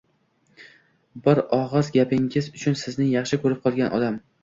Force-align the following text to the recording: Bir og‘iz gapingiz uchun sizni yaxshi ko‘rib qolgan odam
Bir 1.27 1.43
og‘iz 1.59 1.91
gapingiz 1.99 2.51
uchun 2.57 2.83
sizni 2.85 3.11
yaxshi 3.15 3.45
ko‘rib 3.47 3.65
qolgan 3.65 3.99
odam 4.03 4.23